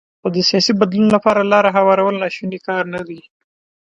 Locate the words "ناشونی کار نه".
2.23-3.01